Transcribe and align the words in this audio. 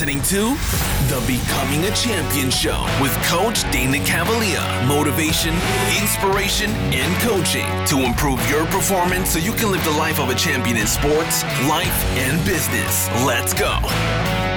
listening 0.00 0.22
to 0.22 0.56
the 1.12 1.20
Becoming 1.26 1.84
a 1.84 1.94
Champion 1.94 2.50
Show 2.50 2.86
with 3.02 3.12
Coach 3.26 3.70
Dana 3.70 3.98
Cavalea. 3.98 4.86
Motivation, 4.86 5.52
inspiration, 6.00 6.70
and 6.70 7.14
coaching 7.20 7.66
to 7.84 8.06
improve 8.06 8.40
your 8.48 8.64
performance 8.68 9.32
so 9.32 9.38
you 9.38 9.52
can 9.52 9.70
live 9.70 9.84
the 9.84 9.90
life 9.90 10.18
of 10.18 10.30
a 10.30 10.34
champion 10.34 10.78
in 10.78 10.86
sports, 10.86 11.42
life, 11.68 12.04
and 12.16 12.42
business. 12.46 13.10
Let's 13.26 13.52
go. 13.52 14.49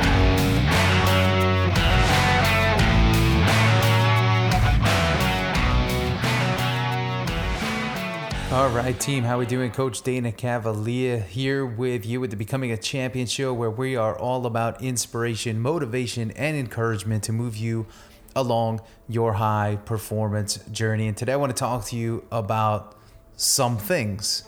All 8.53 8.69
right, 8.69 8.97
team, 8.99 9.23
how 9.23 9.39
we 9.39 9.47
doing? 9.47 9.71
Coach 9.71 10.03
Dana 10.03 10.31
Cavalea 10.31 11.19
here 11.19 11.65
with 11.65 12.05
you 12.05 12.21
with 12.21 12.29
the 12.29 12.35
Becoming 12.35 12.71
a 12.71 12.77
Champion 12.77 13.25
show 13.25 13.51
where 13.51 13.71
we 13.71 13.95
are 13.95 14.15
all 14.15 14.45
about 14.45 14.79
inspiration, 14.79 15.59
motivation, 15.59 16.29
and 16.29 16.55
encouragement 16.55 17.23
to 17.23 17.31
move 17.31 17.57
you 17.57 17.87
along 18.35 18.81
your 19.09 19.33
high 19.33 19.79
performance 19.85 20.57
journey. 20.71 21.07
And 21.07 21.17
today 21.17 21.33
I 21.33 21.35
want 21.37 21.49
to 21.49 21.59
talk 21.59 21.85
to 21.85 21.95
you 21.95 22.25
about 22.31 22.95
some 23.35 23.79
things. 23.79 24.43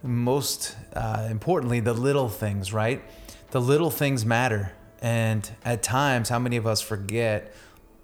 Most 0.00 0.76
uh, 0.92 1.26
importantly, 1.28 1.80
the 1.80 1.92
little 1.92 2.28
things, 2.28 2.72
right? 2.72 3.02
The 3.50 3.60
little 3.60 3.90
things 3.90 4.24
matter. 4.24 4.74
And 5.02 5.50
at 5.64 5.82
times, 5.82 6.28
how 6.28 6.38
many 6.38 6.56
of 6.56 6.68
us 6.68 6.80
forget 6.80 7.52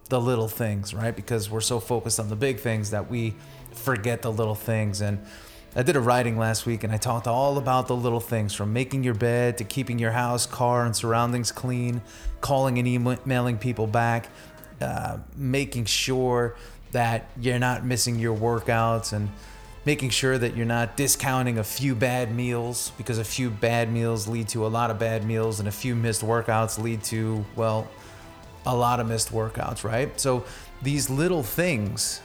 the 0.08 0.20
little 0.20 0.48
things, 0.48 0.94
right? 0.94 1.14
Because 1.14 1.50
we're 1.50 1.60
so 1.60 1.80
focused 1.80 2.20
on 2.20 2.28
the 2.28 2.36
big 2.36 2.60
things 2.60 2.90
that 2.90 3.10
we 3.10 3.34
forget 3.72 4.22
the 4.22 4.30
little 4.32 4.54
things. 4.54 5.00
And 5.00 5.24
I 5.74 5.82
did 5.82 5.96
a 5.96 6.00
writing 6.00 6.38
last 6.38 6.64
week 6.64 6.84
and 6.84 6.92
I 6.92 6.96
talked 6.96 7.26
all 7.26 7.58
about 7.58 7.86
the 7.88 7.96
little 7.96 8.20
things 8.20 8.54
from 8.54 8.72
making 8.72 9.04
your 9.04 9.14
bed 9.14 9.58
to 9.58 9.64
keeping 9.64 9.98
your 9.98 10.12
house, 10.12 10.46
car, 10.46 10.86
and 10.86 10.94
surroundings 10.94 11.52
clean, 11.52 12.00
calling 12.40 12.78
and 12.78 12.88
emailing 12.88 13.58
people 13.58 13.86
back, 13.86 14.28
uh, 14.80 15.18
making 15.36 15.84
sure 15.84 16.56
that 16.92 17.28
you're 17.40 17.58
not 17.58 17.84
missing 17.84 18.18
your 18.18 18.36
workouts 18.36 19.12
and 19.12 19.28
making 19.84 20.10
sure 20.10 20.38
that 20.38 20.56
you're 20.56 20.66
not 20.66 20.96
discounting 20.96 21.58
a 21.58 21.64
few 21.64 21.94
bad 21.94 22.34
meals 22.34 22.90
because 22.96 23.18
a 23.18 23.24
few 23.24 23.50
bad 23.50 23.92
meals 23.92 24.26
lead 24.26 24.48
to 24.48 24.66
a 24.66 24.68
lot 24.68 24.90
of 24.90 24.98
bad 24.98 25.24
meals 25.24 25.60
and 25.60 25.68
a 25.68 25.72
few 25.72 25.94
missed 25.94 26.22
workouts 26.22 26.82
lead 26.82 27.02
to, 27.04 27.44
well, 27.54 27.88
a 28.66 28.74
lot 28.74 29.00
of 29.00 29.08
missed 29.08 29.32
workouts, 29.32 29.84
right? 29.84 30.18
So 30.20 30.44
these 30.82 31.08
little 31.08 31.42
things 31.42 32.20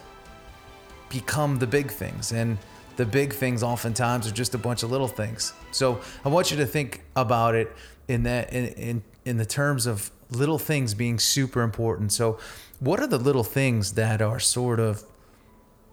become 1.09 1.59
the 1.59 1.67
big 1.67 1.92
things. 1.92 2.31
And 2.31 2.58
the 2.97 3.06
big 3.06 3.34
things 3.34 3.64
oftentimes 3.64 4.28
are 4.28 4.31
just 4.31 4.53
a 4.53 4.58
bunch 4.58 4.84
of 4.84 4.92
little 4.92 5.08
things. 5.08 5.53
So 5.72 6.02
I 6.25 6.30
want 6.30 6.52
you 6.52 6.58
to 6.58 6.66
think 6.66 7.03
about 7.16 7.56
it 7.56 7.72
in 8.08 8.23
that 8.23 8.52
in, 8.52 8.66
in, 8.73 9.03
in 9.25 9.38
the 9.38 9.45
terms 9.45 9.86
of 9.86 10.12
little 10.30 10.59
things 10.59 10.94
being 10.94 11.19
super 11.19 11.62
important. 11.62 12.12
So 12.12 12.38
what 12.80 13.00
are 13.00 13.08
the 13.08 13.17
little 13.17 13.44
things 13.44 13.94
that 13.94 14.22
are 14.22 14.39
sort 14.39 14.80
of 14.80 15.03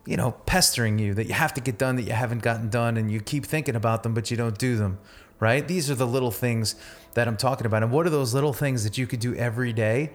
you 0.07 0.17
know, 0.17 0.33
pestering 0.47 0.99
you 0.99 1.13
that 1.13 1.27
you 1.27 1.35
have 1.35 1.53
to 1.53 1.61
get 1.61 1.77
done 1.77 1.97
that 1.97 2.03
you 2.03 2.13
haven't 2.13 2.43
gotten 2.43 2.71
done 2.71 2.97
and 2.97 3.11
you 3.11 3.21
keep 3.21 3.45
thinking 3.45 3.77
about 3.77 4.03
them 4.03 4.15
but 4.15 4.31
you 4.31 4.39
don't 4.39 4.57
do 4.57 4.75
them, 4.75 4.99
right? 5.39 5.69
These 5.69 5.91
are 5.91 5.95
the 5.95 6.07
little 6.07 6.31
things 6.31 6.77
that 7.13 7.29
I'm 7.29 7.37
talking 7.37 7.67
about. 7.67 7.83
And 7.83 7.93
what 7.93 8.07
are 8.07 8.11
those 8.11 8.33
little 8.33 8.55
things 8.55 8.85
that 8.85 8.97
you 8.97 9.07
could 9.07 9.21
do 9.21 9.35
every 9.35 9.73
day 9.75 10.11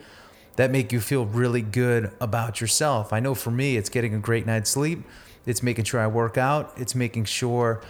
that 0.55 0.71
make 0.71 0.91
you 0.91 0.99
feel 0.99 1.25
really 1.25 1.61
good 1.61 2.11
about 2.19 2.61
yourself? 2.61 3.11
I 3.13 3.19
know 3.19 3.35
for 3.35 3.51
me, 3.51 3.77
it's 3.77 3.89
getting 3.89 4.13
a 4.13 4.19
great 4.19 4.45
night's 4.45 4.69
sleep, 4.69 5.03
it's 5.45 5.63
making 5.63 5.85
sure 5.85 5.99
I 5.99 6.07
work 6.07 6.37
out, 6.37 6.73
it's 6.77 6.95
making 6.95 7.25
sure 7.25 7.81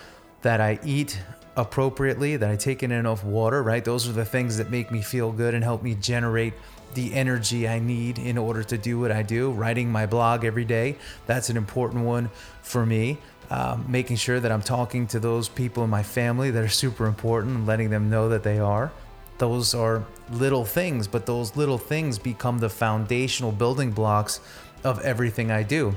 that 0.41 0.59
I 0.59 0.79
eat 0.83 1.19
appropriately, 1.55 2.35
that 2.37 2.49
I 2.49 2.55
take 2.55 2.83
in 2.83 2.91
enough 2.91 3.23
water, 3.23 3.61
right? 3.61 3.83
Those 3.83 4.07
are 4.07 4.11
the 4.11 4.25
things 4.25 4.57
that 4.57 4.71
make 4.71 4.91
me 4.91 5.01
feel 5.01 5.31
good 5.31 5.53
and 5.53 5.63
help 5.63 5.83
me 5.83 5.95
generate 5.95 6.53
the 6.93 7.13
energy 7.13 7.67
I 7.67 7.79
need 7.79 8.19
in 8.19 8.37
order 8.37 8.63
to 8.63 8.77
do 8.77 8.99
what 8.99 9.11
I 9.11 9.23
do. 9.23 9.51
Writing 9.51 9.91
my 9.91 10.05
blog 10.05 10.45
every 10.45 10.65
day, 10.65 10.95
that's 11.25 11.49
an 11.49 11.57
important 11.57 12.05
one 12.05 12.29
for 12.61 12.85
me. 12.85 13.17
Um, 13.49 13.85
making 13.87 14.17
sure 14.17 14.39
that 14.39 14.51
I'm 14.51 14.61
talking 14.61 15.05
to 15.07 15.19
those 15.19 15.49
people 15.49 15.83
in 15.83 15.89
my 15.89 16.01
family 16.01 16.49
that 16.51 16.63
are 16.63 16.69
super 16.69 17.05
important 17.05 17.55
and 17.55 17.67
letting 17.67 17.89
them 17.89 18.09
know 18.09 18.29
that 18.29 18.43
they 18.43 18.57
are. 18.57 18.91
Those 19.37 19.73
are 19.73 20.05
little 20.31 20.65
things, 20.65 21.07
but 21.07 21.25
those 21.25 21.55
little 21.55 21.77
things 21.77 22.19
become 22.19 22.59
the 22.59 22.69
foundational 22.69 23.51
building 23.51 23.91
blocks 23.91 24.39
of 24.83 24.99
everything 25.01 25.51
I 25.51 25.63
do. 25.63 25.95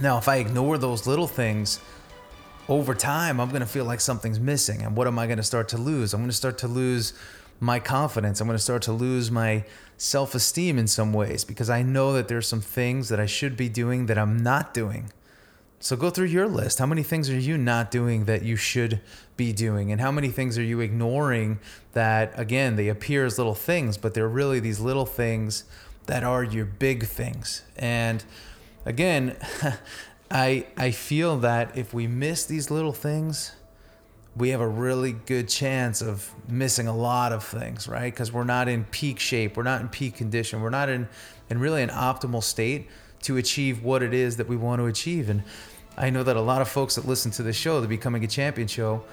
Now, 0.00 0.18
if 0.18 0.28
I 0.28 0.36
ignore 0.36 0.78
those 0.78 1.06
little 1.06 1.26
things, 1.26 1.80
over 2.68 2.94
time, 2.94 3.40
I'm 3.40 3.48
going 3.48 3.60
to 3.60 3.66
feel 3.66 3.84
like 3.84 4.00
something's 4.00 4.38
missing. 4.38 4.82
And 4.82 4.94
what 4.94 5.06
am 5.06 5.18
I 5.18 5.26
going 5.26 5.38
to 5.38 5.42
start 5.42 5.68
to 5.70 5.78
lose? 5.78 6.12
I'm 6.12 6.20
going 6.20 6.30
to 6.30 6.36
start 6.36 6.58
to 6.58 6.68
lose 6.68 7.14
my 7.60 7.80
confidence. 7.80 8.40
I'm 8.40 8.46
going 8.46 8.58
to 8.58 8.62
start 8.62 8.82
to 8.82 8.92
lose 8.92 9.30
my 9.30 9.64
self 9.96 10.34
esteem 10.34 10.78
in 10.78 10.86
some 10.86 11.12
ways 11.12 11.44
because 11.44 11.70
I 11.70 11.82
know 11.82 12.12
that 12.12 12.28
there's 12.28 12.46
some 12.46 12.60
things 12.60 13.08
that 13.08 13.18
I 13.18 13.26
should 13.26 13.56
be 13.56 13.68
doing 13.68 14.06
that 14.06 14.18
I'm 14.18 14.42
not 14.42 14.74
doing. 14.74 15.10
So 15.80 15.96
go 15.96 16.10
through 16.10 16.26
your 16.26 16.48
list. 16.48 16.80
How 16.80 16.86
many 16.86 17.04
things 17.04 17.30
are 17.30 17.38
you 17.38 17.56
not 17.56 17.90
doing 17.90 18.24
that 18.24 18.42
you 18.42 18.56
should 18.56 19.00
be 19.36 19.52
doing? 19.52 19.92
And 19.92 20.00
how 20.00 20.10
many 20.10 20.28
things 20.28 20.58
are 20.58 20.62
you 20.62 20.80
ignoring 20.80 21.60
that, 21.92 22.32
again, 22.34 22.74
they 22.74 22.88
appear 22.88 23.24
as 23.24 23.38
little 23.38 23.54
things, 23.54 23.96
but 23.96 24.14
they're 24.14 24.28
really 24.28 24.58
these 24.58 24.80
little 24.80 25.06
things 25.06 25.64
that 26.06 26.24
are 26.24 26.42
your 26.42 26.64
big 26.64 27.04
things? 27.04 27.62
And 27.76 28.24
again, 28.84 29.36
I, 30.30 30.66
I 30.76 30.90
feel 30.90 31.38
that 31.38 31.76
if 31.76 31.94
we 31.94 32.08
miss 32.08 32.44
these 32.44 32.72
little 32.72 32.92
things, 32.92 33.52
we 34.36 34.50
have 34.50 34.60
a 34.60 34.68
really 34.68 35.12
good 35.12 35.48
chance 35.48 36.02
of 36.02 36.32
missing 36.48 36.88
a 36.88 36.96
lot 36.96 37.32
of 37.32 37.44
things, 37.44 37.86
right? 37.86 38.12
Because 38.12 38.32
we're 38.32 38.44
not 38.44 38.68
in 38.68 38.84
peak 38.84 39.20
shape, 39.20 39.56
we're 39.56 39.62
not 39.62 39.80
in 39.80 39.88
peak 39.88 40.16
condition, 40.16 40.60
we're 40.60 40.70
not 40.70 40.88
in, 40.88 41.08
in 41.48 41.60
really 41.60 41.82
an 41.82 41.90
optimal 41.90 42.42
state 42.42 42.88
to 43.22 43.36
achieve 43.36 43.82
what 43.82 44.02
it 44.02 44.14
is 44.14 44.36
that 44.36 44.48
we 44.48 44.56
want 44.56 44.80
to 44.80 44.86
achieve. 44.86 45.28
And 45.28 45.42
I 45.96 46.10
know 46.10 46.22
that 46.22 46.36
a 46.36 46.40
lot 46.40 46.62
of 46.62 46.68
folks 46.68 46.94
that 46.94 47.06
listen 47.06 47.30
to 47.32 47.42
the 47.42 47.52
show, 47.52 47.80
the 47.80 47.88
Becoming 47.88 48.24
a 48.24 48.28
Champion 48.28 48.68
show, 48.68 49.04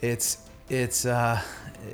it's 0.00 0.38
it's 0.68 1.04
uh, 1.04 1.40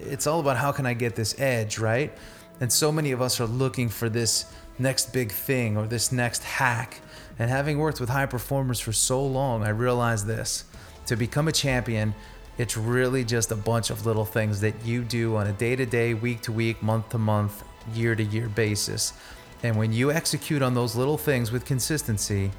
it's 0.03 0.27
all 0.27 0.41
about 0.41 0.57
how 0.57 0.73
can 0.73 0.87
I 0.87 0.95
get 0.95 1.17
this 1.17 1.39
edge, 1.41 1.79
right? 1.79 2.13
And 2.61 2.73
so 2.73 2.93
many 2.93 3.13
of 3.13 3.23
us 3.23 3.41
are 3.41 3.47
looking 3.47 3.89
for 3.89 4.09
this 4.09 4.45
next 4.79 5.13
big 5.13 5.33
thing 5.33 5.77
or 5.77 5.87
this 5.87 6.13
next 6.13 6.45
hack. 6.45 7.01
And 7.39 7.51
having 7.51 7.79
worked 7.79 8.01
with 8.01 8.11
high 8.11 8.27
performers 8.27 8.81
for 8.81 8.93
so 8.93 9.25
long, 9.25 9.65
I 9.65 9.71
realized 9.71 10.27
this: 10.27 10.65
to 11.07 11.17
become 11.17 11.49
a 11.49 11.53
champion 11.53 12.15
it's 12.61 12.77
really 12.77 13.25
just 13.25 13.53
a 13.53 13.57
bunch 13.57 13.89
of 13.89 14.05
little 14.05 14.27
things 14.27 14.61
that 14.61 14.85
you 14.85 15.03
do 15.03 15.37
on 15.37 15.47
a 15.47 15.53
day 15.53 15.77
to 15.77 15.87
day, 15.87 16.13
week 16.13 16.43
to 16.43 16.53
week, 16.53 16.83
month 16.83 17.09
to 17.09 17.17
month, 17.17 17.65
year 17.95 18.15
to 18.15 18.23
year 18.23 18.51
basis. 18.51 19.15
And 19.63 19.77
when 19.77 19.93
you 19.93 20.11
execute 20.11 20.63
on 20.63 20.75
those 20.75 20.97
little 20.97 21.19
things 21.19 21.53
with 21.53 21.65
consistency, 21.65 22.51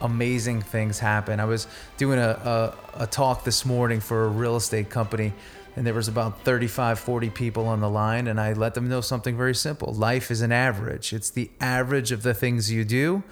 amazing 0.00 0.62
things 0.62 0.98
happen. 0.98 1.40
I 1.40 1.44
was 1.44 1.66
doing 1.96 2.18
a, 2.18 2.74
a, 2.96 3.02
a, 3.02 3.06
talk 3.06 3.44
this 3.44 3.64
morning 3.64 4.00
for 4.00 4.24
a 4.24 4.28
real 4.28 4.56
estate 4.56 4.90
company, 4.90 5.32
and 5.76 5.86
there 5.86 5.94
was 5.94 6.08
about 6.08 6.40
35, 6.42 6.98
40 6.98 7.30
people 7.30 7.66
on 7.66 7.80
the 7.80 7.90
line, 7.90 8.26
and 8.26 8.40
I 8.40 8.54
let 8.54 8.74
them 8.74 8.88
know 8.88 9.00
something 9.00 9.36
very 9.36 9.54
simple. 9.54 9.92
Life 9.92 10.30
is 10.30 10.40
an 10.40 10.52
average. 10.52 11.12
It's 11.12 11.30
the 11.30 11.50
average 11.60 12.12
of 12.12 12.22
the 12.22 12.34
things 12.34 12.72
you 12.72 12.84
do, 12.84 13.22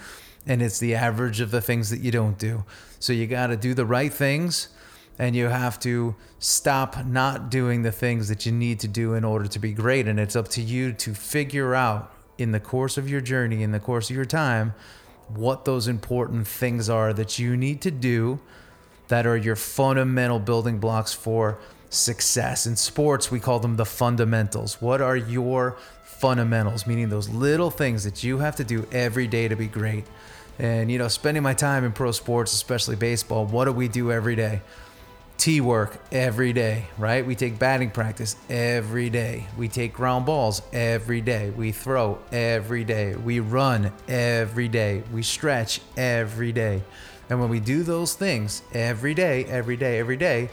and 0.47 0.63
it's 0.63 0.79
the 0.79 0.95
average 0.95 1.41
of 1.41 1.51
the 1.51 1.61
things 1.61 1.91
that 1.91 2.01
you 2.01 2.11
don't 2.11 2.39
do. 2.39 2.65
So 3.01 3.13
you 3.13 3.27
got 3.27 3.49
to 3.49 3.57
do 3.57 3.75
the 3.75 3.87
right 3.87 4.13
things 4.13 4.69
and 5.19 5.35
you 5.35 5.47
have 5.47 5.81
to 5.81 6.15
stop 6.39 7.05
not 7.05 7.51
doing 7.51 7.83
the 7.83 7.91
things 7.91 8.29
that 8.29 8.47
you 8.47 8.53
need 8.53 8.79
to 8.81 8.89
do 8.89 9.15
in 9.15 9.25
order 9.25 9.49
to 9.49 9.59
be 9.59 9.73
great. 9.73 10.07
And 10.07 10.21
it's 10.21 10.37
up 10.37 10.47
to 10.51 10.63
you 10.63 10.93
to 10.93 11.13
figure 11.13 11.75
out 11.75 12.13
in 12.39 12.53
the 12.53 12.61
course 12.61 12.97
of 12.97 13.11
your 13.11 13.21
journey, 13.21 13.63
in 13.63 13.73
the 13.73 13.81
course 13.81 14.09
of 14.09 14.17
your 14.17 14.25
time, 14.25 14.73
what 15.29 15.65
those 15.65 15.89
important 15.89 16.47
things 16.47 16.89
are 16.89 17.13
that 17.13 17.39
you 17.39 17.57
need 17.57 17.83
to 17.83 17.91
do 17.91 18.41
that 19.09 19.27
are 19.27 19.37
your 19.37 19.57
fundamental 19.57 20.39
building 20.39 20.79
blocks 20.79 21.13
for 21.13 21.59
success. 21.91 22.67
In 22.67 22.77
sports, 22.77 23.31
we 23.31 23.41
call 23.41 23.59
them 23.59 23.77
the 23.77 23.85
fundamentals. 23.85 24.81
What 24.81 25.01
are 25.01 25.17
your 25.17 25.77
fundamentals? 26.05 26.87
Meaning 26.87 27.09
those 27.09 27.29
little 27.29 27.71
things 27.71 28.05
that 28.05 28.23
you 28.23 28.39
have 28.39 28.57
to 28.57 28.65
do 28.65 28.87
every 28.93 29.27
day 29.27 29.49
to 29.49 29.57
be 29.57 29.67
great. 29.67 30.05
And, 30.59 30.91
you 30.91 30.99
know, 30.99 31.09
spending 31.09 31.43
my 31.43 31.55
time 31.55 31.85
in 31.85 31.93
pro 31.93 32.13
sports, 32.13 32.53
especially 32.53 32.97
baseball, 32.97 33.47
what 33.47 33.65
do 33.65 33.73
we 33.73 33.89
do 33.89 34.13
every 34.13 34.37
day? 34.37 34.61
T 35.39 35.61
work 35.61 36.01
every 36.11 36.53
day, 36.53 36.87
right? 36.99 37.25
We 37.25 37.37
take 37.37 37.61
batting 37.61 37.91
practice 37.91 38.35
every 38.51 39.09
day. 39.09 39.47
We 39.57 39.69
take 39.69 39.93
ground 39.93 40.27
balls 40.27 40.63
every 40.73 41.21
day. 41.21 41.51
We 41.51 41.71
throw 41.71 42.19
every 42.33 42.83
day. 42.83 43.15
We 43.15 43.39
run 43.39 43.93
every 44.09 44.67
day. 44.67 45.05
We 45.13 45.23
stretch 45.23 45.81
every 45.97 46.51
day. 46.51 46.83
And 47.31 47.41
when 47.41 47.51
we 47.51 47.61
do 47.61 47.85
those 47.85 48.15
things 48.15 48.63
every 48.75 49.15
day, 49.15 49.45
every 49.45 49.77
day, 49.77 50.01
every 50.01 50.17
day, 50.17 50.51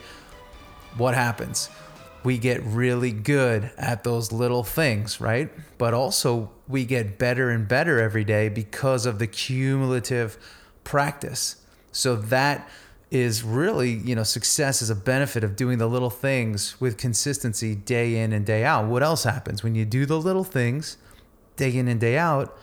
what 0.97 1.15
happens? 1.15 1.69
We 2.23 2.37
get 2.37 2.61
really 2.63 3.11
good 3.11 3.71
at 3.77 4.03
those 4.03 4.31
little 4.31 4.63
things, 4.63 5.19
right? 5.19 5.49
But 5.79 5.95
also, 5.95 6.51
we 6.67 6.85
get 6.85 7.17
better 7.17 7.49
and 7.49 7.67
better 7.67 7.99
every 7.99 8.23
day 8.23 8.49
because 8.49 9.07
of 9.07 9.17
the 9.17 9.27
cumulative 9.27 10.37
practice. 10.83 11.55
So 11.91 12.15
that 12.15 12.69
is 13.15 13.43
really, 13.43 13.91
you 13.91 14.15
know, 14.15 14.23
success 14.23 14.81
is 14.81 14.89
a 14.89 14.95
benefit 14.95 15.43
of 15.43 15.55
doing 15.55 15.77
the 15.77 15.87
little 15.87 16.09
things 16.09 16.79
with 16.79 16.97
consistency 16.97 17.73
day 17.73 18.17
in 18.17 18.33
and 18.33 18.45
day 18.45 18.63
out. 18.63 18.85
What 18.85 19.01
else 19.01 19.23
happens 19.23 19.63
when 19.63 19.73
you 19.73 19.85
do 19.85 20.05
the 20.05 20.19
little 20.19 20.43
things 20.43 20.97
day 21.55 21.75
in 21.75 21.87
and 21.87 21.99
day 21.99 22.17
out? 22.17 22.57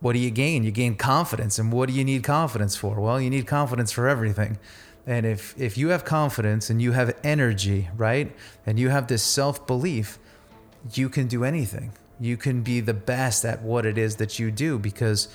What 0.00 0.12
do 0.12 0.18
you 0.18 0.30
gain? 0.30 0.62
You 0.62 0.70
gain 0.70 0.94
confidence. 0.96 1.58
And 1.58 1.72
what 1.72 1.88
do 1.88 1.94
you 1.94 2.04
need 2.04 2.22
confidence 2.22 2.76
for? 2.76 3.00
Well, 3.00 3.20
you 3.20 3.30
need 3.30 3.46
confidence 3.46 3.90
for 3.90 4.06
everything. 4.06 4.58
And 5.06 5.24
if 5.24 5.58
if 5.58 5.78
you 5.78 5.88
have 5.88 6.04
confidence 6.04 6.68
and 6.68 6.82
you 6.82 6.92
have 6.92 7.16
energy, 7.24 7.88
right? 7.96 8.34
And 8.66 8.78
you 8.78 8.90
have 8.90 9.06
this 9.06 9.22
self-belief, 9.22 10.18
you 10.92 11.08
can 11.08 11.26
do 11.26 11.44
anything. 11.44 11.92
You 12.20 12.36
can 12.36 12.62
be 12.62 12.80
the 12.80 12.94
best 12.94 13.44
at 13.44 13.62
what 13.62 13.86
it 13.86 13.96
is 13.96 14.16
that 14.16 14.38
you 14.38 14.50
do 14.50 14.78
because 14.78 15.28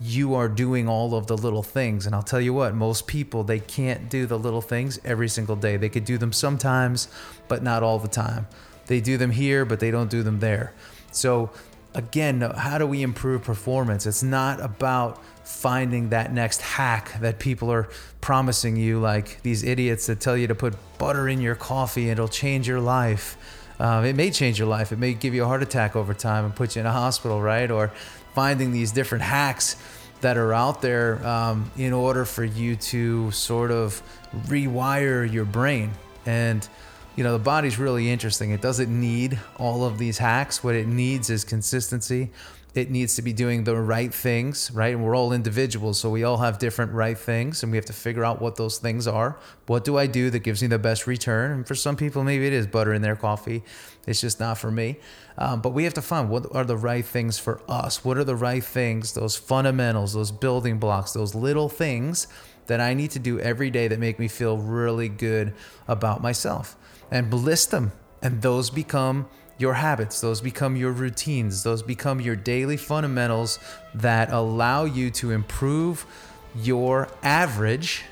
you 0.00 0.34
are 0.34 0.48
doing 0.48 0.88
all 0.88 1.14
of 1.14 1.26
the 1.26 1.36
little 1.36 1.62
things. 1.62 2.06
And 2.06 2.14
I'll 2.14 2.22
tell 2.22 2.40
you 2.40 2.52
what, 2.52 2.74
most 2.74 3.06
people, 3.06 3.44
they 3.44 3.60
can't 3.60 4.08
do 4.10 4.26
the 4.26 4.38
little 4.38 4.60
things 4.60 4.98
every 5.04 5.28
single 5.28 5.56
day. 5.56 5.76
They 5.76 5.88
could 5.88 6.04
do 6.04 6.18
them 6.18 6.32
sometimes, 6.32 7.08
but 7.48 7.62
not 7.62 7.82
all 7.82 7.98
the 7.98 8.08
time. 8.08 8.46
They 8.86 9.00
do 9.00 9.16
them 9.16 9.30
here, 9.30 9.64
but 9.64 9.80
they 9.80 9.90
don't 9.90 10.10
do 10.10 10.22
them 10.22 10.40
there. 10.40 10.72
So, 11.12 11.50
again, 11.94 12.40
how 12.40 12.78
do 12.78 12.86
we 12.86 13.02
improve 13.02 13.44
performance? 13.44 14.04
It's 14.04 14.22
not 14.22 14.60
about 14.60 15.22
finding 15.46 16.08
that 16.08 16.32
next 16.32 16.60
hack 16.60 17.20
that 17.20 17.38
people 17.38 17.70
are 17.70 17.88
promising 18.20 18.76
you, 18.76 18.98
like 18.98 19.42
these 19.42 19.62
idiots 19.62 20.06
that 20.06 20.20
tell 20.20 20.36
you 20.36 20.46
to 20.48 20.54
put 20.54 20.74
butter 20.98 21.28
in 21.28 21.40
your 21.40 21.54
coffee 21.54 22.08
it'll 22.10 22.28
change 22.28 22.66
your 22.66 22.80
life. 22.80 23.36
Um, 23.78 24.04
it 24.04 24.14
may 24.14 24.30
change 24.30 24.58
your 24.58 24.68
life. 24.68 24.92
It 24.92 24.98
may 24.98 25.14
give 25.14 25.34
you 25.34 25.44
a 25.44 25.46
heart 25.46 25.62
attack 25.62 25.96
over 25.96 26.14
time 26.14 26.44
and 26.44 26.54
put 26.54 26.76
you 26.76 26.80
in 26.80 26.86
a 26.86 26.92
hospital, 26.92 27.42
right? 27.42 27.70
Or 27.70 27.92
finding 28.34 28.72
these 28.72 28.92
different 28.92 29.24
hacks 29.24 29.76
that 30.20 30.36
are 30.36 30.52
out 30.52 30.80
there 30.80 31.24
um, 31.26 31.70
in 31.76 31.92
order 31.92 32.24
for 32.24 32.44
you 32.44 32.76
to 32.76 33.30
sort 33.30 33.70
of 33.70 34.02
rewire 34.46 35.30
your 35.30 35.44
brain. 35.44 35.92
And, 36.26 36.66
you 37.14 37.24
know, 37.24 37.32
the 37.32 37.44
body's 37.44 37.78
really 37.78 38.10
interesting. 38.10 38.50
It 38.50 38.62
doesn't 38.62 38.88
need 38.88 39.38
all 39.56 39.84
of 39.84 39.98
these 39.98 40.18
hacks. 40.18 40.64
What 40.64 40.74
it 40.74 40.86
needs 40.86 41.30
is 41.30 41.44
consistency 41.44 42.30
it 42.74 42.90
needs 42.90 43.14
to 43.14 43.22
be 43.22 43.32
doing 43.32 43.62
the 43.62 43.76
right 43.76 44.12
things, 44.12 44.70
right? 44.72 44.94
And 44.94 45.04
we're 45.04 45.16
all 45.16 45.32
individuals, 45.32 45.98
so 46.00 46.10
we 46.10 46.24
all 46.24 46.38
have 46.38 46.58
different 46.58 46.92
right 46.92 47.16
things, 47.16 47.62
and 47.62 47.70
we 47.70 47.78
have 47.78 47.84
to 47.86 47.92
figure 47.92 48.24
out 48.24 48.42
what 48.42 48.56
those 48.56 48.78
things 48.78 49.06
are. 49.06 49.38
What 49.66 49.84
do 49.84 49.96
I 49.96 50.08
do 50.08 50.28
that 50.30 50.40
gives 50.40 50.60
me 50.60 50.66
the 50.66 50.78
best 50.78 51.06
return? 51.06 51.52
And 51.52 51.66
for 51.66 51.76
some 51.76 51.94
people, 51.94 52.24
maybe 52.24 52.48
it 52.48 52.52
is 52.52 52.66
butter 52.66 52.92
in 52.92 53.00
their 53.00 53.14
coffee. 53.14 53.62
It's 54.08 54.20
just 54.20 54.40
not 54.40 54.58
for 54.58 54.72
me. 54.72 54.96
Um, 55.38 55.60
but 55.60 55.70
we 55.70 55.84
have 55.84 55.94
to 55.94 56.02
find 56.02 56.28
what 56.28 56.52
are 56.54 56.64
the 56.64 56.76
right 56.76 57.04
things 57.04 57.38
for 57.38 57.60
us. 57.68 58.04
What 58.04 58.18
are 58.18 58.24
the 58.24 58.36
right 58.36 58.62
things? 58.62 59.14
Those 59.14 59.36
fundamentals, 59.36 60.14
those 60.14 60.32
building 60.32 60.78
blocks, 60.78 61.12
those 61.12 61.34
little 61.34 61.68
things 61.68 62.26
that 62.66 62.80
I 62.80 62.94
need 62.94 63.12
to 63.12 63.18
do 63.20 63.38
every 63.38 63.70
day 63.70 63.86
that 63.86 64.00
make 64.00 64.18
me 64.18 64.26
feel 64.26 64.58
really 64.58 65.08
good 65.08 65.54
about 65.86 66.22
myself, 66.22 66.76
and 67.10 67.32
list 67.32 67.70
them. 67.70 67.92
And 68.20 68.42
those 68.42 68.70
become 68.70 69.28
your 69.58 69.74
habits, 69.74 70.20
those 70.20 70.40
become 70.40 70.76
your 70.76 70.92
routines, 70.92 71.62
those 71.62 71.82
become 71.82 72.20
your 72.20 72.36
daily 72.36 72.76
fundamentals 72.76 73.58
that 73.94 74.32
allow 74.32 74.84
you 74.84 75.10
to 75.10 75.30
improve 75.30 76.06
your 76.54 77.08
average 77.22 78.04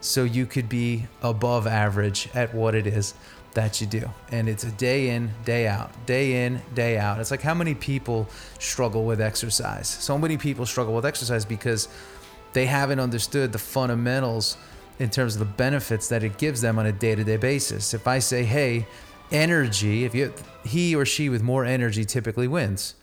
so 0.00 0.24
you 0.24 0.46
could 0.46 0.68
be 0.68 1.06
above 1.22 1.66
average 1.66 2.28
at 2.34 2.54
what 2.54 2.74
it 2.74 2.86
is 2.86 3.14
that 3.54 3.80
you 3.80 3.86
do. 3.86 4.08
And 4.30 4.48
it's 4.48 4.64
a 4.64 4.70
day 4.72 5.10
in, 5.10 5.30
day 5.44 5.66
out, 5.66 5.90
day 6.06 6.44
in, 6.44 6.60
day 6.74 6.98
out. 6.98 7.18
It's 7.18 7.30
like 7.30 7.42
how 7.42 7.54
many 7.54 7.74
people 7.74 8.28
struggle 8.58 9.04
with 9.04 9.20
exercise? 9.20 9.88
So 9.88 10.16
many 10.18 10.36
people 10.36 10.66
struggle 10.66 10.94
with 10.94 11.04
exercise 11.04 11.44
because 11.44 11.88
they 12.52 12.66
haven't 12.66 13.00
understood 13.00 13.52
the 13.52 13.58
fundamentals 13.58 14.56
in 14.98 15.10
terms 15.10 15.34
of 15.34 15.40
the 15.40 15.44
benefits 15.44 16.08
that 16.08 16.22
it 16.22 16.38
gives 16.38 16.60
them 16.60 16.78
on 16.78 16.86
a 16.86 16.92
day 16.92 17.14
to 17.14 17.24
day 17.24 17.36
basis. 17.36 17.94
If 17.94 18.06
I 18.06 18.18
say, 18.18 18.44
hey, 18.44 18.86
energy, 19.30 20.04
if 20.04 20.14
you 20.14 20.32
he 20.64 20.94
or 20.94 21.04
she 21.04 21.28
with 21.28 21.42
more 21.42 21.64
energy 21.64 22.04
typically 22.04 22.48
wins. 22.48 22.94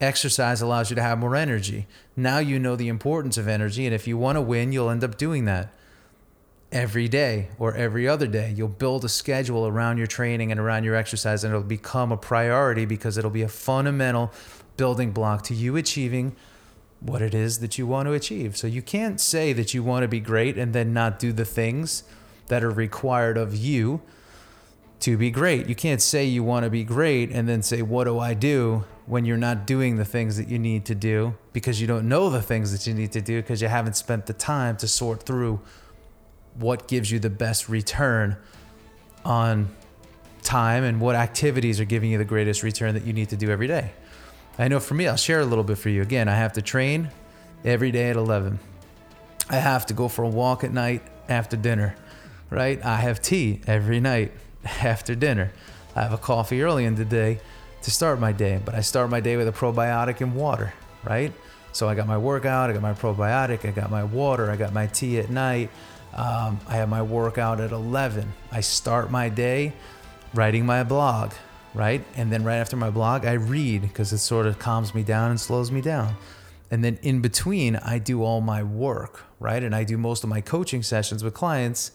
Exercise 0.00 0.60
allows 0.60 0.90
you 0.90 0.96
to 0.96 1.02
have 1.02 1.18
more 1.18 1.36
energy. 1.36 1.86
Now 2.16 2.38
you 2.38 2.58
know 2.58 2.76
the 2.76 2.88
importance 2.88 3.38
of 3.38 3.48
energy, 3.48 3.86
and 3.86 3.94
if 3.94 4.06
you 4.06 4.18
want 4.18 4.36
to 4.36 4.42
win, 4.42 4.72
you'll 4.72 4.90
end 4.90 5.04
up 5.04 5.16
doing 5.16 5.44
that 5.44 5.72
every 6.72 7.08
day 7.08 7.48
or 7.58 7.74
every 7.74 8.06
other 8.06 8.26
day. 8.26 8.52
You'll 8.54 8.68
build 8.68 9.04
a 9.04 9.08
schedule 9.08 9.66
around 9.66 9.98
your 9.98 10.08
training 10.08 10.50
and 10.50 10.60
around 10.60 10.84
your 10.84 10.96
exercise, 10.96 11.44
and 11.44 11.54
it'll 11.54 11.62
become 11.62 12.10
a 12.10 12.16
priority 12.16 12.84
because 12.84 13.16
it'll 13.16 13.30
be 13.30 13.42
a 13.42 13.48
fundamental 13.48 14.32
building 14.76 15.12
block 15.12 15.42
to 15.44 15.54
you 15.54 15.76
achieving 15.76 16.34
what 17.00 17.22
it 17.22 17.34
is 17.34 17.60
that 17.60 17.78
you 17.78 17.86
want 17.86 18.06
to 18.08 18.12
achieve. 18.12 18.56
So 18.56 18.66
you 18.66 18.82
can't 18.82 19.20
say 19.20 19.52
that 19.52 19.72
you 19.72 19.82
want 19.82 20.02
to 20.02 20.08
be 20.08 20.20
great 20.20 20.58
and 20.58 20.72
then 20.72 20.92
not 20.92 21.18
do 21.18 21.32
the 21.32 21.44
things 21.44 22.02
that 22.48 22.64
are 22.64 22.70
required 22.70 23.36
of 23.36 23.54
you 23.54 24.02
to 25.00 25.16
be 25.16 25.30
great. 25.30 25.68
You 25.68 25.74
can't 25.74 26.00
say 26.00 26.24
you 26.24 26.42
want 26.42 26.64
to 26.64 26.70
be 26.70 26.84
great 26.84 27.30
and 27.30 27.48
then 27.48 27.62
say, 27.62 27.82
What 27.82 28.04
do 28.04 28.18
I 28.18 28.34
do 28.34 28.84
when 29.06 29.24
you're 29.24 29.36
not 29.36 29.66
doing 29.66 29.96
the 29.96 30.04
things 30.04 30.36
that 30.36 30.48
you 30.48 30.58
need 30.58 30.84
to 30.86 30.94
do 30.94 31.34
because 31.52 31.80
you 31.80 31.86
don't 31.86 32.08
know 32.08 32.30
the 32.30 32.40
things 32.40 32.72
that 32.72 32.86
you 32.86 32.94
need 32.94 33.12
to 33.12 33.20
do 33.20 33.42
because 33.42 33.60
you 33.60 33.68
haven't 33.68 33.94
spent 33.94 34.26
the 34.26 34.32
time 34.32 34.76
to 34.78 34.88
sort 34.88 35.24
through 35.24 35.60
what 36.54 36.88
gives 36.88 37.10
you 37.10 37.18
the 37.18 37.30
best 37.30 37.68
return 37.68 38.36
on 39.24 39.68
time 40.42 40.84
and 40.84 41.00
what 41.00 41.16
activities 41.16 41.80
are 41.80 41.84
giving 41.84 42.10
you 42.10 42.18
the 42.18 42.24
greatest 42.24 42.62
return 42.62 42.94
that 42.94 43.04
you 43.04 43.12
need 43.12 43.28
to 43.28 43.36
do 43.36 43.50
every 43.50 43.66
day. 43.66 43.92
I 44.58 44.68
know 44.68 44.78
for 44.78 44.94
me, 44.94 45.08
I'll 45.08 45.16
share 45.16 45.40
a 45.40 45.44
little 45.44 45.64
bit 45.64 45.78
for 45.78 45.88
you. 45.88 46.00
Again, 46.02 46.28
I 46.28 46.36
have 46.36 46.52
to 46.54 46.62
train 46.62 47.10
every 47.64 47.90
day 47.90 48.10
at 48.10 48.16
11. 48.16 48.58
I 49.50 49.56
have 49.56 49.86
to 49.86 49.94
go 49.94 50.08
for 50.08 50.22
a 50.22 50.28
walk 50.28 50.64
at 50.64 50.72
night 50.72 51.02
after 51.28 51.56
dinner, 51.56 51.96
right? 52.50 52.82
I 52.84 52.96
have 52.96 53.20
tea 53.20 53.60
every 53.66 54.00
night 54.00 54.32
after 54.82 55.14
dinner. 55.14 55.52
I 55.96 56.02
have 56.02 56.12
a 56.12 56.18
coffee 56.18 56.62
early 56.62 56.84
in 56.84 56.94
the 56.94 57.04
day 57.04 57.40
to 57.82 57.90
start 57.90 58.18
my 58.18 58.32
day, 58.32 58.60
but 58.64 58.74
I 58.74 58.80
start 58.80 59.10
my 59.10 59.20
day 59.20 59.36
with 59.36 59.46
a 59.46 59.52
probiotic 59.52 60.20
and 60.20 60.34
water, 60.34 60.72
right? 61.04 61.32
So 61.72 61.88
I 61.88 61.94
got 61.94 62.06
my 62.06 62.18
workout, 62.18 62.70
I 62.70 62.72
got 62.72 62.82
my 62.82 62.94
probiotic, 62.94 63.68
I 63.68 63.72
got 63.72 63.90
my 63.90 64.04
water, 64.04 64.50
I 64.50 64.56
got 64.56 64.72
my 64.72 64.86
tea 64.86 65.18
at 65.18 65.28
night. 65.28 65.70
Um, 66.14 66.60
I 66.68 66.76
have 66.76 66.88
my 66.88 67.02
workout 67.02 67.60
at 67.60 67.72
11. 67.72 68.32
I 68.52 68.60
start 68.60 69.10
my 69.10 69.28
day 69.28 69.72
writing 70.32 70.64
my 70.64 70.84
blog, 70.84 71.32
right? 71.74 72.04
And 72.16 72.32
then 72.32 72.44
right 72.44 72.56
after 72.56 72.76
my 72.76 72.90
blog, 72.90 73.26
I 73.26 73.32
read 73.32 73.82
because 73.82 74.12
it 74.12 74.18
sort 74.18 74.46
of 74.46 74.58
calms 74.58 74.94
me 74.94 75.02
down 75.02 75.30
and 75.30 75.40
slows 75.40 75.72
me 75.72 75.80
down. 75.80 76.14
And 76.70 76.84
then 76.84 76.98
in 77.02 77.20
between, 77.20 77.76
I 77.76 77.98
do 77.98 78.22
all 78.22 78.40
my 78.40 78.62
work, 78.62 79.24
right? 79.40 79.62
And 79.62 79.74
I 79.74 79.84
do 79.84 79.98
most 79.98 80.22
of 80.24 80.30
my 80.30 80.40
coaching 80.40 80.82
sessions 80.82 81.22
with 81.22 81.34
clients 81.34 81.90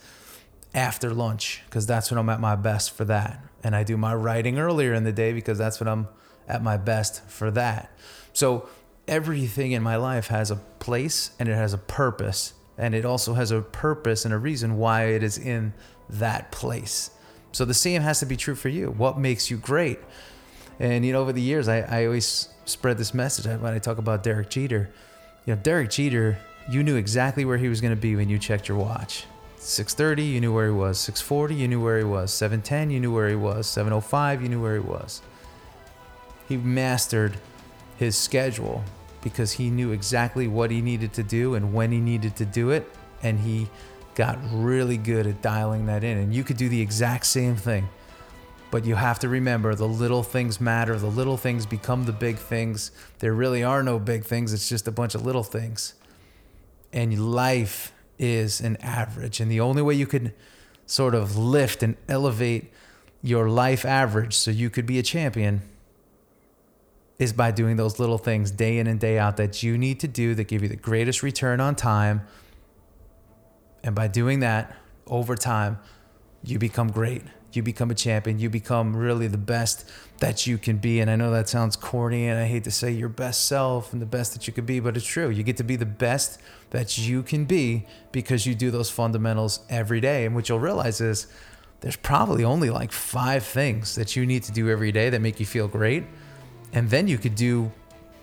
after 0.73 1.13
lunch 1.13 1.63
because 1.65 1.85
that's 1.85 2.11
when 2.11 2.17
I'm 2.17 2.29
at 2.29 2.39
my 2.39 2.55
best 2.55 2.91
for 2.91 3.05
that. 3.05 3.43
And 3.63 3.75
I 3.75 3.83
do 3.83 3.97
my 3.97 4.13
writing 4.13 4.59
earlier 4.59 4.93
in 4.93 5.03
the 5.03 5.11
day 5.11 5.33
because 5.33 5.57
that's 5.57 5.79
when 5.79 5.89
I'm 5.89 6.07
at 6.47 6.63
my 6.63 6.77
best 6.77 7.23
for 7.25 7.51
that. 7.51 7.91
So 8.33 8.69
everything 9.07 9.71
in 9.71 9.83
my 9.83 9.95
life 9.95 10.27
has 10.27 10.51
a 10.51 10.55
place 10.55 11.31
and 11.39 11.49
it 11.49 11.55
has 11.55 11.73
a 11.73 11.77
purpose. 11.77 12.53
And 12.77 12.95
it 12.95 13.03
also 13.03 13.33
has 13.33 13.51
a 13.51 13.61
purpose 13.61 14.23
and 14.23 14.33
a 14.33 14.37
reason 14.37 14.77
why 14.77 15.05
it 15.07 15.23
is 15.23 15.37
in 15.37 15.73
that 16.09 16.51
place. 16.51 17.11
So 17.51 17.65
the 17.65 17.73
same 17.73 18.01
has 18.01 18.19
to 18.19 18.25
be 18.25 18.37
true 18.37 18.55
for 18.55 18.69
you. 18.69 18.91
What 18.91 19.17
makes 19.17 19.51
you 19.51 19.57
great? 19.57 19.99
And, 20.79 21.05
you 21.05 21.11
know, 21.11 21.21
over 21.21 21.33
the 21.33 21.41
years, 21.41 21.67
I, 21.67 21.79
I 21.79 22.05
always 22.05 22.47
spread 22.65 22.97
this 22.97 23.13
message 23.13 23.45
when 23.45 23.73
I 23.73 23.79
talk 23.79 23.97
about 23.97 24.23
Derek 24.23 24.49
Jeter. 24.49 24.89
You 25.45 25.55
know, 25.55 25.61
Derek 25.61 25.89
Jeter, 25.89 26.37
you 26.69 26.83
knew 26.83 26.95
exactly 26.95 27.43
where 27.43 27.57
he 27.57 27.67
was 27.67 27.81
going 27.81 27.93
to 27.93 27.99
be 27.99 28.15
when 28.15 28.29
you 28.29 28.39
checked 28.39 28.69
your 28.69 28.77
watch. 28.77 29.25
6:30, 29.59 30.23
you 30.23 30.41
knew 30.41 30.53
where 30.53 30.67
he 30.67 30.73
was. 30.73 30.97
6:40, 30.97 31.55
you 31.55 31.67
knew 31.67 31.81
where 31.81 31.97
he 31.97 32.03
was. 32.03 32.31
7:10, 32.31 32.91
you 32.91 32.99
knew 32.99 33.13
where 33.13 33.29
he 33.29 33.35
was. 33.35 33.67
7:05, 33.67 34.41
you 34.41 34.49
knew 34.49 34.61
where 34.61 34.75
he 34.75 34.79
was. 34.79 35.21
He 36.47 36.57
mastered 36.57 37.37
his 37.97 38.17
schedule 38.17 38.83
because 39.21 39.53
he 39.53 39.69
knew 39.69 39.91
exactly 39.91 40.47
what 40.47 40.71
he 40.71 40.81
needed 40.81 41.13
to 41.13 41.23
do 41.23 41.55
and 41.55 41.73
when 41.73 41.91
he 41.91 41.99
needed 41.99 42.35
to 42.37 42.45
do 42.45 42.69
it, 42.69 42.89
and 43.21 43.39
he 43.41 43.69
got 44.15 44.39
really 44.51 44.97
good 44.97 45.27
at 45.27 45.41
dialing 45.41 45.85
that 45.87 46.03
in. 46.03 46.17
And 46.17 46.33
you 46.33 46.43
could 46.43 46.57
do 46.57 46.69
the 46.69 46.81
exact 46.81 47.25
same 47.25 47.55
thing. 47.55 47.89
But 48.71 48.85
you 48.85 48.95
have 48.95 49.19
to 49.19 49.29
remember 49.29 49.75
the 49.75 49.87
little 49.87 50.23
things 50.23 50.61
matter. 50.61 50.97
The 50.97 51.07
little 51.07 51.37
things 51.37 51.65
become 51.65 52.05
the 52.05 52.11
big 52.11 52.37
things. 52.37 52.91
There 53.19 53.33
really 53.33 53.63
are 53.63 53.81
no 53.81 53.97
big 53.97 54.25
things. 54.25 54.53
It's 54.53 54.69
just 54.69 54.87
a 54.87 54.91
bunch 54.91 55.15
of 55.15 55.25
little 55.25 55.43
things. 55.43 55.95
And 56.93 57.33
life 57.33 57.91
is 58.19 58.61
an 58.61 58.77
average. 58.81 59.39
And 59.39 59.49
the 59.49 59.61
only 59.61 59.81
way 59.81 59.95
you 59.95 60.05
could 60.05 60.33
sort 60.85 61.15
of 61.15 61.37
lift 61.37 61.81
and 61.81 61.95
elevate 62.07 62.71
your 63.21 63.49
life 63.49 63.85
average 63.85 64.35
so 64.35 64.51
you 64.51 64.69
could 64.69 64.85
be 64.85 64.99
a 64.99 65.03
champion 65.03 65.61
is 67.17 67.33
by 67.33 67.51
doing 67.51 67.75
those 67.75 67.99
little 67.99 68.17
things 68.17 68.49
day 68.51 68.77
in 68.77 68.87
and 68.87 68.99
day 68.99 69.17
out 69.19 69.37
that 69.37 69.61
you 69.61 69.77
need 69.77 69.99
to 69.99 70.07
do 70.07 70.33
that 70.35 70.45
give 70.45 70.61
you 70.61 70.69
the 70.69 70.75
greatest 70.75 71.21
return 71.21 71.59
on 71.59 71.75
time. 71.75 72.21
And 73.83 73.93
by 73.93 74.07
doing 74.07 74.39
that 74.39 74.75
over 75.05 75.35
time, 75.35 75.79
you 76.43 76.59
become 76.59 76.91
great. 76.91 77.23
You 77.53 77.63
become 77.63 77.89
a 77.91 77.95
champion. 77.95 78.39
You 78.39 78.49
become 78.49 78.95
really 78.95 79.27
the 79.27 79.37
best 79.37 79.89
that 80.19 80.45
you 80.45 80.57
can 80.57 80.77
be. 80.77 80.99
And 80.99 81.09
I 81.09 81.15
know 81.15 81.31
that 81.31 81.49
sounds 81.49 81.75
corny, 81.75 82.27
and 82.27 82.39
I 82.39 82.45
hate 82.45 82.63
to 82.65 82.71
say 82.71 82.91
your 82.91 83.09
best 83.09 83.45
self 83.45 83.93
and 83.93 84.01
the 84.01 84.05
best 84.05 84.33
that 84.33 84.47
you 84.47 84.53
could 84.53 84.65
be, 84.65 84.79
but 84.79 84.95
it's 84.95 85.05
true. 85.05 85.29
You 85.29 85.43
get 85.43 85.57
to 85.57 85.63
be 85.63 85.75
the 85.75 85.85
best 85.85 86.39
that 86.71 86.97
you 86.97 87.23
can 87.23 87.45
be 87.45 87.85
because 88.11 88.45
you 88.45 88.53
do 88.53 88.71
those 88.71 88.89
fundamentals 88.89 89.61
every 89.69 89.99
day. 89.99 90.25
And 90.25 90.35
what 90.35 90.49
you'll 90.49 90.59
realize 90.59 91.01
is 91.01 91.27
there's 91.81 91.95
probably 91.95 92.43
only 92.43 92.69
like 92.69 92.91
five 92.91 93.43
things 93.43 93.95
that 93.95 94.15
you 94.15 94.25
need 94.25 94.43
to 94.43 94.51
do 94.51 94.69
every 94.69 94.91
day 94.91 95.09
that 95.09 95.21
make 95.21 95.39
you 95.39 95.45
feel 95.45 95.67
great. 95.67 96.03
And 96.73 96.89
then 96.89 97.07
you 97.07 97.17
could 97.17 97.35
do 97.35 97.71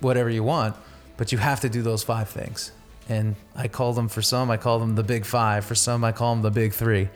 whatever 0.00 0.30
you 0.30 0.42
want, 0.42 0.76
but 1.16 1.32
you 1.32 1.38
have 1.38 1.60
to 1.60 1.68
do 1.68 1.82
those 1.82 2.02
five 2.02 2.28
things. 2.28 2.70
And 3.08 3.36
I 3.54 3.68
call 3.68 3.92
them 3.92 4.08
for 4.08 4.20
some, 4.20 4.50
I 4.50 4.56
call 4.56 4.78
them 4.78 4.94
the 4.94 5.02
big 5.02 5.24
five. 5.24 5.64
For 5.64 5.74
some, 5.74 6.04
I 6.04 6.12
call 6.12 6.34
them 6.34 6.42
the 6.42 6.50
big 6.50 6.72
three. 6.72 7.08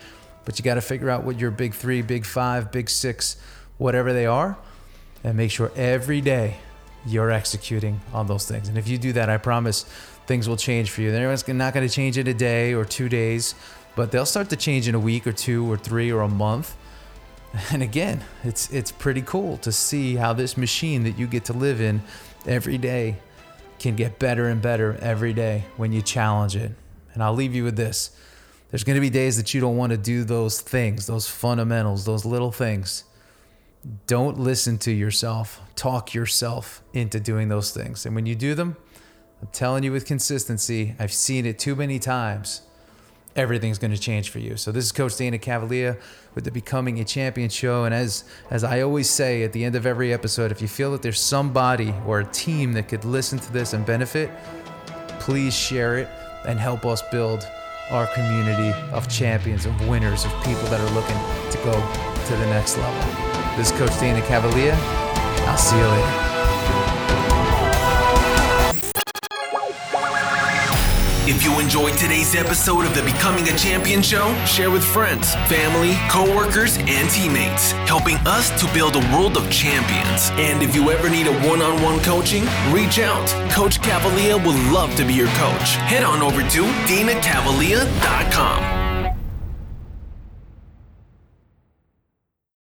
But 0.51 0.59
you 0.59 0.65
got 0.65 0.75
to 0.75 0.81
figure 0.81 1.09
out 1.09 1.23
what 1.23 1.39
your 1.39 1.53
big 1.53 1.75
three, 1.75 2.03
big 2.03 2.27
five, 2.27 2.73
big 2.73 2.91
six, 2.91 3.37
whatever 3.79 4.13
they 4.13 4.27
are, 4.27 4.59
and 5.23 5.37
make 5.37 5.53
sure 5.53 5.71
every 5.77 6.21
day 6.21 6.57
you're 7.07 7.31
executing 7.31 8.01
on 8.13 8.27
those 8.27 8.49
things. 8.49 8.69
And 8.69 8.77
if 8.77 8.89
you 8.89 8.99
do 8.99 9.13
that, 9.13 9.31
I 9.31 9.37
promise 9.37 9.85
things 10.27 10.49
will 10.49 10.57
change 10.57 10.91
for 10.91 11.03
you. 11.03 11.13
They're 11.13 11.55
not 11.55 11.73
going 11.73 11.87
to 11.87 11.95
change 11.95 12.19
in 12.19 12.27
a 12.27 12.35
day 12.35 12.75
or 12.75 12.85
two 12.85 13.09
days, 13.09 13.55
but 13.95 14.11
they'll 14.11 14.27
start 14.27 14.51
to 14.51 14.57
change 14.57 14.89
in 14.89 14.97
a 14.97 14.99
week 14.99 15.25
or 15.25 15.33
two 15.33 15.71
or 15.71 15.77
three 15.77 16.11
or 16.11 16.23
a 16.23 16.29
month. 16.29 16.77
And 17.71 17.81
again, 17.81 18.25
it's 18.43 18.73
it's 18.73 18.91
pretty 18.91 19.23
cool 19.23 19.57
to 19.59 19.71
see 19.71 20.17
how 20.17 20.33
this 20.33 20.57
machine 20.57 21.05
that 21.05 21.17
you 21.17 21.29
get 21.29 21.45
to 21.45 21.53
live 21.53 21.81
in 21.81 22.03
every 22.45 22.77
day 22.77 23.19
can 23.79 23.95
get 23.95 24.19
better 24.19 24.49
and 24.49 24.61
better 24.61 24.99
every 25.01 25.33
day 25.33 25.67
when 25.77 25.93
you 25.93 26.03
challenge 26.03 26.57
it. 26.57 26.73
And 27.15 27.23
I'll 27.23 27.35
leave 27.35 27.55
you 27.55 27.63
with 27.63 27.77
this. 27.77 28.11
There's 28.71 28.85
going 28.85 28.95
to 28.95 29.01
be 29.01 29.11
days 29.11 29.37
that 29.37 29.53
you 29.53 29.61
don't 29.61 29.77
want 29.77 29.91
to 29.91 29.99
do 29.99 30.23
those 30.23 30.61
things, 30.61 31.07
those 31.07 31.29
fundamentals, 31.29 32.05
those 32.05 32.25
little 32.25 32.53
things. 32.53 33.05
Don't 34.07 34.39
listen 34.39 34.79
to 34.79 34.93
yourself. 34.93 35.61
Talk 35.75 36.15
yourself 36.15 36.83
into 36.93 37.19
doing 37.19 37.49
those 37.49 37.73
things. 37.73 38.07
And 38.07 38.15
when 38.15 38.27
you 38.27 38.37
do 38.37 38.55
them, 38.55 38.77
I'm 39.43 39.49
telling 39.49 39.83
you 39.83 39.91
with 39.91 40.07
consistency, 40.07 40.95
I've 40.99 41.13
seen 41.13 41.47
it 41.47 41.59
too 41.59 41.75
many 41.75 41.99
times. 41.99 42.63
Everything's 43.35 43.79
going 43.79 43.93
to 43.93 43.99
change 43.99 44.29
for 44.29 44.39
you. 44.39 44.57
So 44.57 44.71
this 44.71 44.85
is 44.85 44.93
Coach 44.93 45.17
Dana 45.17 45.39
Cavalea 45.39 45.97
with 46.35 46.45
the 46.45 46.51
Becoming 46.51 47.01
a 47.01 47.05
Champion 47.05 47.49
show. 47.49 47.85
And 47.85 47.95
as 47.95 48.25
as 48.51 48.65
I 48.65 48.83
always 48.83 49.09
say 49.09 49.43
at 49.43 49.53
the 49.53 49.65
end 49.65 49.77
of 49.77 49.87
every 49.87 50.13
episode, 50.13 50.53
if 50.53 50.61
you 50.61 50.69
feel 50.69 50.93
that 50.93 51.03
there's 51.03 51.21
somebody 51.21 51.95
or 52.07 52.21
a 52.21 52.25
team 52.25 52.73
that 52.75 52.89
could 52.89 53.05
listen 53.05 53.39
to 53.39 53.53
this 53.53 53.73
and 53.73 53.87
benefit, 53.87 54.31
please 55.21 55.55
share 55.55 55.99
it 55.99 56.09
and 56.47 56.59
help 56.59 56.85
us 56.85 57.03
build 57.11 57.49
our 57.91 58.07
community 58.09 58.73
of 58.93 59.09
champions, 59.09 59.67
of 59.67 59.89
winners, 59.89 60.25
of 60.25 60.33
people 60.45 60.65
that 60.65 60.81
are 60.81 60.95
looking 60.95 61.19
to 61.51 61.59
go 61.65 61.73
to 62.27 62.37
the 62.37 62.47
next 62.47 62.77
level. 62.79 63.57
This 63.57 63.71
is 63.71 63.79
Coach 63.79 63.99
Dana 63.99 64.21
Cavalea. 64.23 64.77
I'll 65.47 65.57
see 65.57 65.77
you 65.77 65.87
later. 65.87 66.30
If 71.27 71.45
you 71.45 71.61
enjoyed 71.61 71.99
today's 71.99 72.35
episode 72.35 72.87
of 72.87 72.95
the 72.95 73.03
Becoming 73.03 73.47
a 73.49 73.57
Champion 73.57 74.01
show, 74.01 74.35
share 74.47 74.71
with 74.71 74.83
friends, 74.83 75.35
family, 75.49 75.95
coworkers, 76.09 76.79
and 76.79 77.11
teammates, 77.11 77.73
helping 77.87 78.17
us 78.27 78.49
to 78.61 78.67
build 78.73 78.97
a 78.97 79.01
world 79.15 79.37
of 79.37 79.51
champions. 79.51 80.31
And 80.41 80.63
if 80.63 80.75
you 80.75 80.91
ever 80.91 81.11
need 81.11 81.27
a 81.27 81.39
one 81.47 81.61
on 81.61 81.83
one 81.83 82.01
coaching, 82.01 82.45
reach 82.73 82.99
out. 82.99 83.29
Coach 83.53 83.81
Cavalea 83.83 84.39
would 84.39 84.73
love 84.73 84.97
to 84.97 85.05
be 85.05 85.13
your 85.13 85.29
coach. 85.29 85.75
Head 85.87 86.05
on 86.05 86.23
over 86.23 86.41
to 86.41 86.63
danacavalea.com. 86.89 88.80